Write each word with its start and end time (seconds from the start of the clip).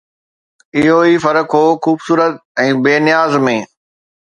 اهو 0.77 0.95
ئي 1.09 1.15
فرق 1.25 1.49
هو 1.59 1.65
خوبصورت 1.85 2.33
۽ 2.65 2.69
بي 2.89 2.95
نياز 3.09 3.31
۾ 3.47 3.57